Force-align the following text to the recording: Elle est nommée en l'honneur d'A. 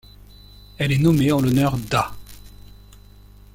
Elle 0.79 0.91
est 0.93 0.97
nommée 0.97 1.31
en 1.31 1.39
l'honneur 1.41 1.77
d'A. 1.77 2.11